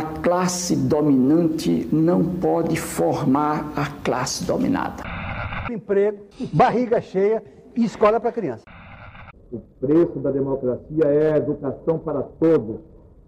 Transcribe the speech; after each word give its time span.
A 0.00 0.02
classe 0.22 0.74
dominante 0.74 1.86
não 1.92 2.24
pode 2.24 2.74
formar 2.80 3.70
a 3.76 3.84
classe 4.02 4.46
dominada. 4.46 5.02
Emprego, 5.70 6.24
barriga 6.54 7.02
cheia 7.02 7.44
e 7.76 7.84
escola 7.84 8.18
para 8.18 8.32
criança. 8.32 8.64
O 9.52 9.58
preço 9.78 10.18
da 10.20 10.30
democracia 10.30 11.04
é 11.04 11.34
a 11.34 11.36
educação 11.36 11.98
para 11.98 12.22
todos. 12.22 12.80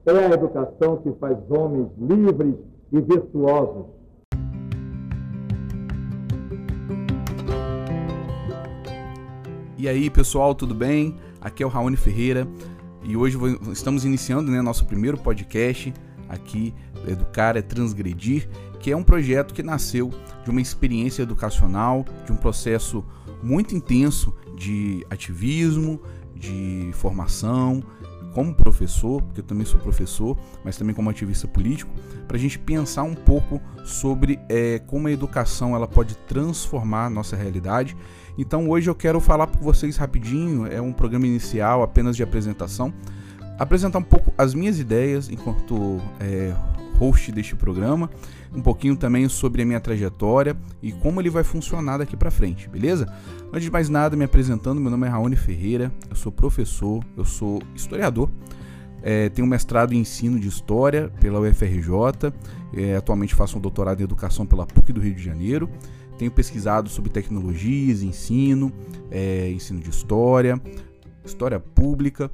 É 0.07 0.13
a 0.13 0.31
educação 0.31 0.97
que 0.97 1.13
faz 1.21 1.37
homens 1.51 1.89
livres 1.99 2.55
e 2.91 3.01
virtuosos. 3.03 3.85
E 9.77 9.87
aí, 9.87 10.09
pessoal, 10.09 10.55
tudo 10.55 10.75
bem? 10.75 11.19
Aqui 11.39 11.63
é 11.63 11.67
o 11.67 11.69
Raoni 11.69 11.99
Ferreira 11.99 12.49
e 13.05 13.15
hoje 13.15 13.37
estamos 13.71 14.07
iniciando 14.07 14.51
né, 14.51 14.63
nosso 14.63 14.87
primeiro 14.87 15.19
podcast 15.19 15.93
aqui, 16.33 16.75
Educar 17.07 17.57
é 17.57 17.63
Transgredir, 17.63 18.49
que 18.81 18.91
é 18.91 18.97
um 18.97 19.05
projeto 19.05 19.55
que 19.55 19.63
nasceu 19.63 20.11
de 20.45 20.51
uma 20.51 20.61
experiência 20.61 21.23
educacional, 21.23 22.05
de 22.27 22.33
um 22.33 22.37
processo 22.37 23.05
muito 23.43 23.77
intenso 23.77 24.35
de 24.57 25.07
ativismo, 25.11 26.01
de 26.35 26.91
formação, 26.95 27.83
como 28.33 28.55
professor, 28.55 29.23
porque 29.23 29.41
eu 29.41 29.45
também 29.45 29.67
sou 29.67 29.79
professor, 29.79 30.37
mas 30.65 30.77
também 30.77 30.95
como 30.95 31.11
ativista 31.11 31.47
político, 31.47 31.93
para 32.27 32.37
a 32.37 32.41
gente 32.41 32.59
pensar 32.59 33.03
um 33.03 33.15
pouco 33.15 33.61
sobre 33.85 34.41
é, 34.49 34.79
como 34.81 35.09
a 35.09 35.13
educação 35.13 35.77
ela 35.77 35.87
pode 35.87 36.17
transformar 36.17 37.07
a 37.07 37.11
nossa 37.11 37.37
realidade. 37.37 37.97
Então 38.37 38.69
hoje 38.69 38.89
eu 38.89 38.95
quero 38.95 39.21
falar 39.21 39.47
para 39.47 39.61
vocês 39.61 39.97
rapidinho, 39.97 40.67
é 40.67 40.81
um 40.81 40.93
programa 40.93 41.27
inicial 41.27 41.83
apenas 41.83 42.17
de 42.17 42.23
apresentação, 42.23 42.93
apresentar 43.59 43.99
um 43.99 44.03
pouco 44.03 44.33
as 44.37 44.55
minhas 44.55 44.79
ideias 44.79 45.29
enquanto 45.29 46.01
é, 46.21 46.55
host 46.99 47.33
deste 47.33 47.57
programa, 47.57 48.09
um 48.55 48.61
pouquinho 48.61 48.97
também 48.97 49.29
sobre 49.29 49.63
a 49.63 49.65
minha 49.65 49.81
trajetória 49.81 50.57
e 50.83 50.93
como 50.93 51.21
ele 51.21 51.31
vai 51.31 51.43
funcionar 51.43 51.99
daqui 51.99 52.17
para 52.17 52.31
frente, 52.31 52.69
beleza? 52.69 53.13
Antes 53.49 53.65
de 53.65 53.71
mais 53.71 53.89
nada, 53.89 54.17
me 54.17 54.25
apresentando, 54.25 54.81
meu 54.81 54.91
nome 54.91 55.07
é 55.07 55.11
Raoni 55.11 55.37
Ferreira, 55.37 55.93
eu 56.09 56.15
sou 56.15 56.31
professor, 56.31 57.05
eu 57.17 57.25
sou 57.25 57.61
historiador, 57.75 58.31
é, 59.03 59.29
tenho 59.31 59.49
mestrado 59.49 59.93
em 59.93 59.99
ensino 59.99 60.39
de 60.39 60.47
história 60.47 61.11
pela 61.21 61.41
UFRJ, 61.41 62.33
é, 62.73 62.97
atualmente 62.97 63.35
faço 63.35 63.59
um 63.59 63.61
doutorado 63.61 64.01
em 64.01 64.05
educação 64.05 64.47
pela 64.47 64.65
PUC 64.65 64.93
do 64.93 65.01
Rio 65.01 65.15
de 65.15 65.23
Janeiro, 65.23 65.69
tenho 66.19 66.31
pesquisado 66.31 66.89
sobre 66.89 67.11
tecnologias, 67.11 68.03
ensino, 68.03 68.73
é, 69.11 69.51
ensino 69.51 69.81
de 69.81 69.91
história, 69.91 70.61
história 71.25 71.59
pública, 71.59 72.31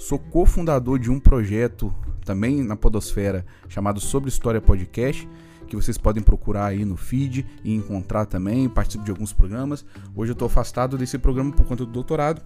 sou 0.00 0.18
cofundador 0.18 0.98
de 0.98 1.10
um 1.10 1.20
projeto 1.20 1.94
também 2.24 2.62
na 2.62 2.74
Podosfera 2.74 3.44
chamado 3.68 4.00
Sobre 4.00 4.30
História 4.30 4.60
Podcast, 4.60 5.28
que 5.68 5.76
vocês 5.76 5.98
podem 5.98 6.22
procurar 6.22 6.66
aí 6.66 6.86
no 6.86 6.96
feed 6.96 7.46
e 7.62 7.74
encontrar 7.74 8.24
também, 8.24 8.68
participo 8.68 9.04
de 9.04 9.10
alguns 9.10 9.32
programas. 9.32 9.84
Hoje 10.16 10.30
eu 10.30 10.32
estou 10.32 10.46
afastado 10.46 10.96
desse 10.96 11.18
programa 11.18 11.52
por 11.52 11.66
conta 11.66 11.84
do 11.84 11.92
doutorado, 11.92 12.42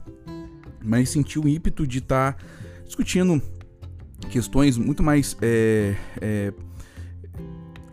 mas 0.84 1.10
senti 1.10 1.38
o 1.38 1.48
ímpeto 1.48 1.86
de 1.86 1.98
estar 1.98 2.32
tá 2.32 2.44
discutindo 2.84 3.40
questões 4.28 4.76
muito 4.76 5.02
mais 5.02 5.36
é, 5.40 5.94
é, 6.20 6.52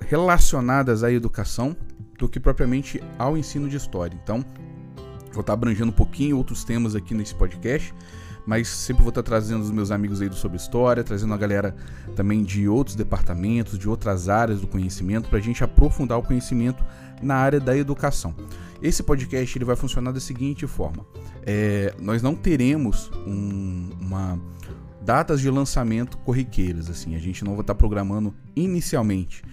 relacionadas 0.08 1.04
à 1.04 1.12
educação 1.12 1.78
do 2.18 2.28
que 2.28 2.40
propriamente 2.40 3.02
ao 3.18 3.38
ensino 3.38 3.70
de 3.70 3.78
história. 3.78 4.20
Então, 4.22 4.44
vou 5.32 5.42
estar 5.42 5.44
tá 5.44 5.54
abrangendo 5.54 5.92
um 5.92 5.96
pouquinho 5.96 6.38
outros 6.38 6.64
temas 6.64 6.96
aqui 6.96 7.14
nesse 7.14 7.36
podcast 7.36 7.94
mas 8.46 8.68
sempre 8.68 9.04
vou 9.04 9.10
estar 9.10 9.24
trazendo 9.24 9.62
os 9.62 9.72
meus 9.72 9.92
amigos 9.92 10.22
aí 10.22 10.30
do 10.30 10.36
Sobre 10.36 10.58
História, 10.58 11.04
trazendo 11.04 11.34
a 11.34 11.38
galera 11.38 11.76
também 12.16 12.44
de 12.44 12.68
outros 12.68 12.96
departamentos, 12.96 13.78
de 13.78 13.88
outras 13.88 14.30
áreas 14.30 14.62
do 14.62 14.68
conhecimento, 14.68 15.30
para 15.30 15.40
a 15.40 15.42
gente 15.42 15.64
aprofundar 15.64 16.18
o 16.18 16.24
conhecimento 16.24 16.84
na 17.22 17.36
área 17.36 17.60
da 17.60 17.78
educação. 17.78 18.36
Esse 18.82 19.04
podcast 19.04 19.58
ele 19.58 19.66
vai 19.66 19.76
funcionar 19.76 20.12
da 20.12 20.20
seguinte 20.20 20.66
forma: 20.66 21.06
é, 21.46 21.94
nós 22.00 22.22
não 22.22 22.36
teremos 22.36 23.12
um, 23.28 23.90
uma 24.00 24.40
datas 25.02 25.42
de 25.42 25.50
lançamento 25.50 26.18
corriqueiras, 26.20 26.90
assim, 26.90 27.16
a 27.16 27.20
gente 27.20 27.44
não 27.44 27.54
vai 27.54 27.62
estar 27.62 27.76
programando 27.76 28.34
inicialmente 28.56 29.44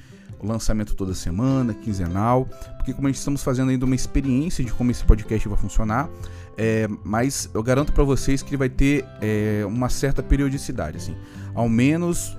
o 0.40 0.46
lançamento 0.46 0.94
toda 0.94 1.14
semana, 1.14 1.74
quinzenal, 1.74 2.46
porque 2.76 2.92
como 2.92 3.06
a 3.06 3.10
gente 3.10 3.18
estamos 3.18 3.42
fazendo 3.42 3.70
ainda 3.70 3.84
uma 3.84 3.94
experiência 3.94 4.64
de 4.64 4.72
como 4.72 4.90
esse 4.90 5.04
podcast 5.04 5.48
vai 5.48 5.58
funcionar, 5.58 6.08
é, 6.56 6.88
mas 7.04 7.50
eu 7.52 7.62
garanto 7.62 7.92
para 7.92 8.04
vocês 8.04 8.42
que 8.42 8.50
ele 8.50 8.56
vai 8.56 8.68
ter 8.68 9.04
é, 9.20 9.64
uma 9.66 9.88
certa 9.88 10.22
periodicidade, 10.22 10.96
assim, 10.96 11.16
ao 11.54 11.68
menos 11.68 12.36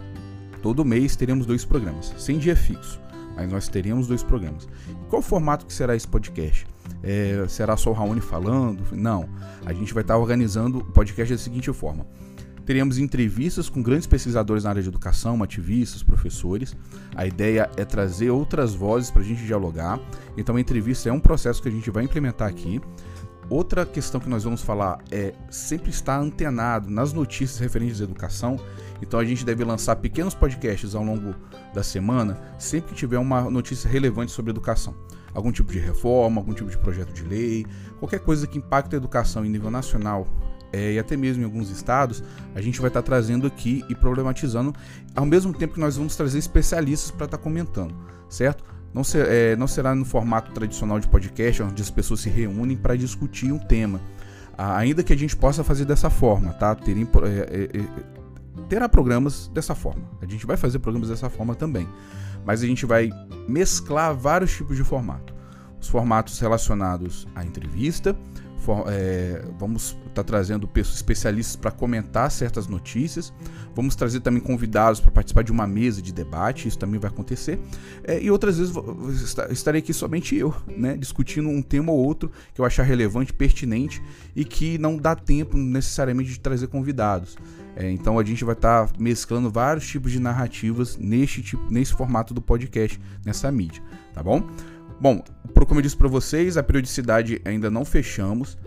todo 0.62 0.84
mês 0.84 1.16
teremos 1.16 1.46
dois 1.46 1.64
programas, 1.66 2.14
sem 2.18 2.38
dia 2.38 2.56
fixo, 2.56 3.00
mas 3.36 3.52
nós 3.52 3.68
teremos 3.68 4.08
dois 4.08 4.24
programas. 4.24 4.68
Qual 5.10 5.22
o 5.22 5.24
formato 5.24 5.66
que 5.66 5.74
será 5.74 5.96
esse 5.96 6.08
podcast? 6.08 6.68
É, 7.02 7.46
será 7.48 7.78
só 7.78 7.92
o 7.92 7.94
Raoni 7.94 8.20
falando? 8.20 8.84
Não, 8.92 9.30
a 9.66 9.72
gente 9.72 9.94
vai 9.94 10.02
estar 10.02 10.18
organizando 10.18 10.80
o 10.80 10.84
podcast 10.84 11.34
da 11.34 11.40
seguinte 11.40 11.72
forma 11.72 12.06
Teremos 12.70 13.00
entrevistas 13.00 13.68
com 13.68 13.82
grandes 13.82 14.06
pesquisadores 14.06 14.64
na 14.64 14.70
área 14.70 14.84
de 14.84 14.88
educação, 14.88 15.42
ativistas, 15.42 16.04
professores. 16.04 16.78
A 17.16 17.26
ideia 17.26 17.68
é 17.76 17.84
trazer 17.84 18.30
outras 18.30 18.76
vozes 18.76 19.10
para 19.10 19.24
a 19.24 19.26
gente 19.26 19.44
dialogar. 19.44 20.00
Então, 20.38 20.56
a 20.56 20.62
entrevista 20.62 21.10
é 21.10 21.12
um 21.12 21.20
processo 21.20 21.64
que 21.64 21.68
a 21.68 21.72
gente 21.72 21.90
vai 21.90 22.04
implementar 22.04 22.48
aqui. 22.48 22.80
Outra 23.50 23.88
questão 23.88 24.22
que 24.22 24.30
nós 24.30 24.44
vamos 24.44 24.62
falar 24.62 25.00
é 25.10 25.34
sempre 25.50 25.90
estar 25.90 26.20
antenado 26.20 26.92
nas 26.92 27.12
notícias 27.12 27.58
referentes 27.58 28.02
à 28.02 28.04
educação. 28.04 28.60
Então 29.02 29.20
a 29.20 29.26
gente 29.26 29.44
deve 29.44 29.64
lançar 29.64 29.96
pequenos 29.96 30.36
podcasts 30.36 30.94
ao 30.94 31.04
longo 31.04 31.34
da 31.74 31.82
semana, 31.82 32.40
sempre 32.60 32.92
que 32.92 32.96
tiver 32.96 33.18
uma 33.18 33.50
notícia 33.50 33.90
relevante 33.90 34.32
sobre 34.32 34.52
educação. 34.52 34.94
Algum 35.34 35.52
tipo 35.52 35.72
de 35.72 35.80
reforma, 35.80 36.40
algum 36.40 36.54
tipo 36.54 36.70
de 36.70 36.78
projeto 36.78 37.12
de 37.12 37.24
lei, 37.24 37.66
qualquer 37.98 38.20
coisa 38.20 38.46
que 38.46 38.60
impacte 38.60 38.96
a 38.96 38.98
educação 38.98 39.44
em 39.44 39.50
nível 39.50 39.72
nacional 39.72 40.28
é, 40.72 40.94
e 40.94 41.00
até 41.00 41.18
mesmo 41.18 41.42
em 41.42 41.46
alguns 41.46 41.70
estados, 41.70 42.24
a 42.54 42.62
gente 42.62 42.80
vai 42.80 42.90
estar 42.90 43.02
tá 43.02 43.06
trazendo 43.06 43.48
aqui 43.48 43.84
e 43.90 43.96
problematizando, 43.96 44.74
ao 45.16 45.26
mesmo 45.26 45.54
tempo 45.54 45.74
que 45.74 45.80
nós 45.80 45.98
vamos 45.98 46.16
trazer 46.16 46.38
especialistas 46.38 47.12
para 47.12 47.26
estar 47.26 47.38
tá 47.38 47.44
comentando, 47.44 47.96
certo? 48.30 48.64
Não, 48.94 49.04
ser, 49.04 49.28
é, 49.28 49.56
não 49.56 49.68
será 49.68 49.94
no 49.94 50.04
formato 50.04 50.52
tradicional 50.52 51.00
de 51.00 51.08
podcast, 51.08 51.62
onde 51.64 51.82
as 51.82 51.90
pessoas 51.90 52.22
se 52.22 52.30
reúnem 52.30 52.76
para 52.76 52.96
discutir 52.96 53.52
um 53.52 53.60
tema. 53.60 54.02
Ainda 54.58 55.04
que 55.04 55.14
a 55.14 55.18
gente 55.18 55.38
possa 55.38 55.64
fazer 55.64 55.86
dessa 55.86 56.10
forma, 56.10 56.52
tá? 56.54 56.76
Terem, 56.76 57.08
é, 57.24 57.28
é, 57.28 57.80
é, 57.80 58.64
terá 58.68 58.90
programas 58.90 59.48
dessa 59.48 59.74
forma. 59.74 60.04
A 60.22 60.26
gente 60.26 60.46
vai 60.46 60.58
fazer 60.58 60.80
programas 60.80 61.08
dessa 61.08 61.30
forma 61.30 61.56
também. 61.56 61.88
Mas 62.46 62.62
a 62.62 62.66
gente 62.66 62.86
vai 62.86 63.10
mesclar 63.48 64.14
vários 64.14 64.52
tipos 64.52 64.76
de 64.76 64.84
formato. 64.84 65.34
Os 65.80 65.88
formatos 65.88 66.38
relacionados 66.40 67.26
à 67.36 67.46
entrevista, 67.46 68.14
é, 68.88 69.46
vamos 69.58 69.98
estar 70.08 70.16
tá 70.16 70.24
trazendo 70.24 70.70
especialistas 70.76 71.56
para 71.56 71.72
comentar 71.72 72.30
certas 72.32 72.68
notícias. 72.68 73.34
Vamos 73.76 73.96
trazer 73.96 74.20
também 74.20 74.42
convidados 74.42 75.00
para 75.00 75.12
participar 75.12 75.44
de 75.44 75.52
uma 75.52 75.66
mesa 75.66 76.02
de 76.02 76.12
debate, 76.12 76.68
isso 76.68 76.78
também 76.78 77.00
vai 77.00 77.10
acontecer. 77.10 77.60
É, 78.04 78.22
e 78.22 78.30
outras 78.30 78.58
vezes 78.58 78.76
estarei 79.50 79.80
aqui 79.80 79.94
somente 79.94 80.36
eu, 80.36 80.54
né, 80.68 80.98
discutindo 80.98 81.48
um 81.48 81.62
tema 81.62 81.92
ou 81.92 81.98
outro 81.98 82.32
que 82.54 82.60
eu 82.60 82.66
achar 82.66 82.84
relevante, 82.84 83.34
pertinente 83.34 84.02
e 84.36 84.44
que 84.44 84.78
não 84.78 84.98
dá 84.98 85.16
tempo 85.16 85.58
necessariamente 85.58 86.32
de 86.32 86.40
trazer 86.40 86.68
convidados. 86.68 87.38
É, 87.76 87.90
então 87.90 88.20
a 88.20 88.24
gente 88.24 88.44
vai 88.44 88.56
estar 88.56 88.88
tá 88.88 88.94
mesclando 89.00 89.50
vários 89.50 89.88
tipos 89.88 90.12
de 90.12 90.20
narrativas 90.20 90.98
neste 90.98 91.42
tipo, 91.42 91.66
nesse 91.72 91.94
formato 91.94 92.34
do 92.34 92.42
podcast, 92.42 93.00
nessa 93.26 93.52
mídia, 93.52 93.82
tá 94.14 94.22
bom? 94.22 94.44
Bom, 95.00 95.24
como 95.70 95.80
eu 95.80 95.84
disse 95.84 95.96
para 95.96 96.08
vocês, 96.08 96.58
a 96.58 96.64
periodicidade 96.64 97.40
ainda 97.46 97.70
não 97.70 97.86
fechamos. 97.86 98.58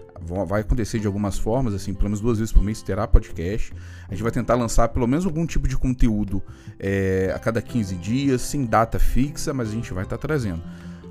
Vai 0.47 0.61
acontecer 0.61 1.01
de 1.01 1.07
algumas 1.09 1.37
formas, 1.37 1.75
assim, 1.75 1.93
pelo 1.93 2.05
menos 2.05 2.21
duas 2.21 2.39
vezes 2.39 2.53
por 2.53 2.63
mês 2.63 2.81
terá 2.81 3.09
podcast. 3.09 3.73
A 4.09 4.15
gente 4.15 4.23
vai 4.23 4.31
tentar 4.31 4.55
lançar 4.55 4.89
pelo 4.91 5.09
menos 5.09 5.27
algum 5.27 5.45
tipo 5.45 5.67
de 5.67 5.77
conteúdo 5.77 6.41
é, 6.79 7.33
a 7.35 7.41
cada 7.41 7.61
15 7.61 7.97
dias, 7.97 8.41
sem 8.41 8.65
data 8.65 9.01
fixa, 9.01 9.53
mas 9.53 9.71
a 9.71 9.73
gente 9.73 9.93
vai 9.93 10.05
estar 10.05 10.17
tá 10.17 10.29
trazendo. 10.29 10.63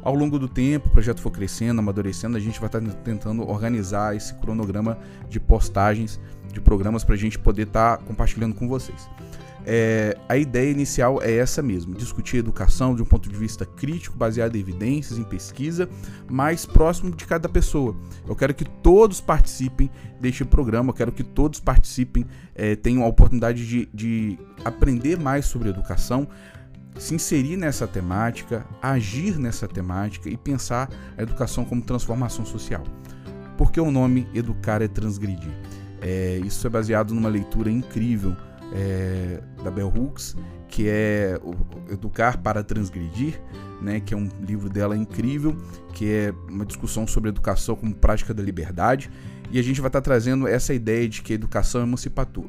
Ao 0.01 0.15
longo 0.15 0.39
do 0.39 0.47
tempo, 0.47 0.87
o 0.87 0.91
projeto 0.91 1.21
for 1.21 1.29
crescendo, 1.29 1.79
amadurecendo, 1.79 2.37
a 2.37 2.39
gente 2.39 2.57
vai 2.57 2.69
estar 2.69 2.79
tá 2.79 2.91
tentando 3.03 3.45
organizar 3.47 4.15
esse 4.15 4.33
cronograma 4.35 4.97
de 5.29 5.41
postagens 5.41 6.21
de 6.53 6.61
programas 6.61 7.03
para 7.03 7.15
a 7.15 7.17
gente 7.17 7.37
poder 7.37 7.67
estar 7.67 7.97
tá 7.97 8.03
compartilhando 8.03 8.55
com 8.55 8.65
vocês. 8.65 9.09
É, 9.65 10.17
a 10.27 10.37
ideia 10.37 10.71
inicial 10.71 11.21
é 11.21 11.35
essa 11.35 11.61
mesmo: 11.61 11.93
discutir 11.93 12.37
educação 12.37 12.95
de 12.95 13.01
um 13.01 13.05
ponto 13.05 13.29
de 13.29 13.35
vista 13.35 13.65
crítico, 13.65 14.17
baseado 14.17 14.55
em 14.55 14.59
evidências, 14.59 15.19
em 15.19 15.23
pesquisa, 15.23 15.87
mais 16.29 16.65
próximo 16.65 17.11
de 17.11 17.25
cada 17.25 17.47
pessoa. 17.47 17.95
Eu 18.27 18.35
quero 18.35 18.53
que 18.53 18.65
todos 18.65 19.21
participem 19.21 19.89
deste 20.19 20.43
programa, 20.43 20.89
eu 20.89 20.93
quero 20.93 21.11
que 21.11 21.23
todos 21.23 21.59
participem, 21.59 22.25
é, 22.55 22.75
tenham 22.75 23.03
a 23.03 23.07
oportunidade 23.07 23.67
de, 23.67 23.89
de 23.93 24.39
aprender 24.65 25.19
mais 25.19 25.45
sobre 25.45 25.69
educação, 25.69 26.27
se 26.97 27.13
inserir 27.13 27.57
nessa 27.57 27.87
temática, 27.87 28.65
agir 28.81 29.37
nessa 29.37 29.67
temática 29.67 30.29
e 30.29 30.37
pensar 30.37 30.89
a 31.17 31.21
educação 31.21 31.63
como 31.63 31.81
transformação 31.81 32.45
social. 32.45 32.83
Porque 33.57 33.79
o 33.79 33.91
nome 33.91 34.27
Educar 34.33 34.81
é 34.81 34.87
Transgredir. 34.87 35.51
É, 36.01 36.41
isso 36.43 36.65
é 36.65 36.69
baseado 36.69 37.13
numa 37.13 37.29
leitura 37.29 37.69
incrível 37.69 38.35
é, 38.73 39.41
Bell 39.71 39.91
Hooks, 39.95 40.35
que 40.67 40.87
é 40.87 41.39
Educar 41.89 42.37
para 42.37 42.63
Transgredir, 42.63 43.41
né, 43.81 43.99
que 43.99 44.13
é 44.13 44.17
um 44.17 44.29
livro 44.41 44.69
dela 44.69 44.95
incrível, 44.95 45.55
que 45.93 46.11
é 46.11 46.33
uma 46.47 46.65
discussão 46.65 47.07
sobre 47.07 47.29
educação 47.29 47.75
como 47.75 47.93
prática 47.93 48.33
da 48.33 48.43
liberdade. 48.43 49.09
E 49.51 49.59
a 49.59 49.61
gente 49.61 49.81
vai 49.81 49.89
estar 49.89 50.01
trazendo 50.01 50.47
essa 50.47 50.73
ideia 50.73 51.07
de 51.09 51.21
que 51.21 51.33
a 51.33 51.35
educação 51.35 51.81
é, 51.81 51.85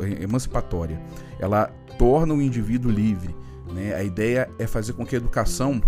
é 0.04 0.22
emancipatória. 0.22 1.00
Ela 1.40 1.66
torna 1.98 2.32
o 2.32 2.40
indivíduo 2.40 2.92
livre. 2.92 3.34
Né? 3.72 3.94
A 3.94 4.04
ideia 4.04 4.48
é 4.58 4.66
fazer 4.66 4.92
com 4.92 5.04
que 5.04 5.16
a 5.16 5.18
educação 5.18 5.82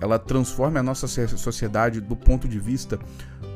ela 0.00 0.18
transforme 0.18 0.78
a 0.78 0.82
nossa 0.82 1.08
sociedade 1.08 2.00
do 2.00 2.14
ponto 2.14 2.46
de 2.46 2.58
vista 2.58 2.98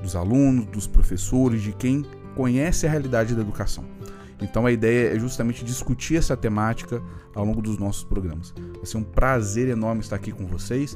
dos 0.02 0.16
alunos, 0.16 0.66
dos 0.66 0.86
professores, 0.86 1.62
de 1.62 1.72
quem 1.72 2.04
conhece 2.34 2.86
a 2.86 2.90
realidade 2.90 3.34
da 3.34 3.42
educação. 3.42 3.84
Então 4.40 4.66
a 4.66 4.72
ideia 4.72 5.14
é 5.14 5.18
justamente 5.18 5.64
discutir 5.64 6.16
essa 6.16 6.36
temática 6.36 7.02
ao 7.34 7.44
longo 7.44 7.60
dos 7.60 7.78
nossos 7.78 8.04
programas. 8.04 8.54
Vai 8.76 8.86
ser 8.86 8.96
um 8.96 9.04
prazer 9.04 9.68
enorme 9.68 10.00
estar 10.00 10.16
aqui 10.16 10.32
com 10.32 10.46
vocês. 10.46 10.94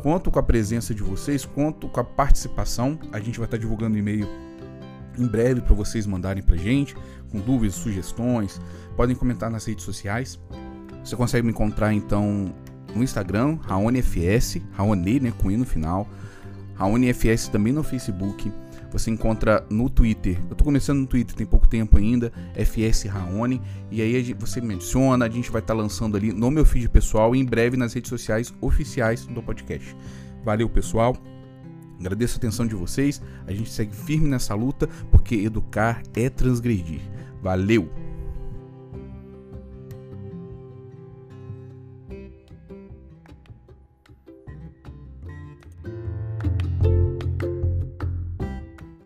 Conto 0.00 0.30
com 0.30 0.38
a 0.38 0.42
presença 0.42 0.94
de 0.94 1.02
vocês, 1.02 1.44
conto 1.44 1.88
com 1.88 2.00
a 2.00 2.04
participação. 2.04 2.98
A 3.10 3.18
gente 3.18 3.38
vai 3.38 3.46
estar 3.46 3.56
divulgando 3.56 3.96
e-mail 3.96 4.28
em 5.18 5.26
breve 5.26 5.60
para 5.60 5.74
vocês 5.74 6.06
mandarem 6.06 6.42
para 6.42 6.56
gente 6.56 6.94
com 7.34 7.40
dúvidas, 7.40 7.74
sugestões. 7.74 8.60
Podem 8.96 9.16
comentar 9.16 9.50
nas 9.50 9.64
redes 9.64 9.84
sociais. 9.84 10.38
Você 11.04 11.16
consegue 11.16 11.44
me 11.44 11.50
encontrar 11.50 11.92
então 11.92 12.54
no 12.94 13.02
Instagram, 13.02 13.58
RaoniFS, 13.62 14.58
Raoni, 14.72 15.18
né, 15.18 15.32
com 15.38 15.50
i 15.50 15.56
no 15.56 15.66
final. 15.66 16.08
RaoniFS 16.76 17.48
também 17.48 17.72
no 17.72 17.82
Facebook. 17.82 18.52
Você 18.94 19.10
encontra 19.10 19.66
no 19.68 19.90
Twitter. 19.90 20.38
Eu 20.48 20.54
tô 20.54 20.62
começando 20.62 21.00
no 21.00 21.06
Twitter, 21.08 21.34
tem 21.34 21.44
pouco 21.44 21.66
tempo 21.66 21.98
ainda, 21.98 22.32
FS 22.54 23.08
Raoni. 23.08 23.60
E 23.90 24.00
aí 24.00 24.32
você 24.34 24.60
me 24.60 24.72
adiciona, 24.72 25.26
a 25.26 25.28
gente 25.28 25.50
vai 25.50 25.60
estar 25.60 25.74
tá 25.74 25.80
lançando 25.80 26.16
ali 26.16 26.32
no 26.32 26.48
meu 26.48 26.64
feed 26.64 26.88
pessoal 26.88 27.34
e 27.34 27.40
em 27.40 27.44
breve 27.44 27.76
nas 27.76 27.92
redes 27.92 28.08
sociais 28.08 28.54
oficiais 28.60 29.26
do 29.26 29.42
podcast. 29.42 29.96
Valeu, 30.44 30.68
pessoal. 30.68 31.16
Agradeço 31.98 32.36
a 32.36 32.38
atenção 32.38 32.68
de 32.68 32.76
vocês. 32.76 33.20
A 33.48 33.52
gente 33.52 33.68
segue 33.68 33.94
firme 33.96 34.28
nessa 34.28 34.54
luta, 34.54 34.88
porque 35.10 35.34
educar 35.34 36.00
é 36.14 36.30
transgredir. 36.30 37.00
Valeu! 37.42 38.03